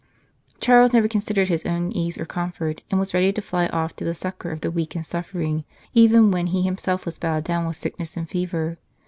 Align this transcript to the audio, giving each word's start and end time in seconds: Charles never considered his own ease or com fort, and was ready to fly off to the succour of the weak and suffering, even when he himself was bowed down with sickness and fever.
Charles 0.59 0.93
never 0.93 1.07
considered 1.07 1.47
his 1.47 1.63
own 1.63 1.91
ease 1.91 2.17
or 2.17 2.25
com 2.25 2.51
fort, 2.53 2.81
and 2.89 2.99
was 2.99 3.13
ready 3.13 3.31
to 3.33 3.39
fly 3.39 3.67
off 3.67 3.95
to 3.97 4.03
the 4.03 4.15
succour 4.15 4.49
of 4.51 4.61
the 4.61 4.71
weak 4.71 4.95
and 4.95 5.05
suffering, 5.05 5.63
even 5.93 6.31
when 6.31 6.47
he 6.47 6.63
himself 6.63 7.05
was 7.05 7.19
bowed 7.19 7.43
down 7.43 7.67
with 7.67 7.75
sickness 7.75 8.17
and 8.17 8.27
fever. 8.27 8.79